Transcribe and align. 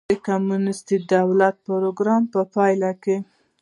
د 0.09 0.13
کمونېستي 0.27 0.97
دولت 1.13 1.55
پروګرام 1.67 2.23
په 2.33 2.41
پایله 2.53 2.91
کې. 3.03 3.17